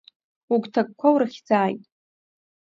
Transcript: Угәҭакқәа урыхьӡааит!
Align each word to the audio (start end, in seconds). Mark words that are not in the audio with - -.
Угәҭакқәа 0.53 1.07
урыхьӡааит! 1.13 1.81